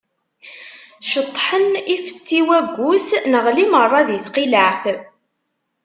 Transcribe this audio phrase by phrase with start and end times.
[1.11, 4.83] Ceṭḥen ifessi waggus, neγli meṛṛa di tqileԑt.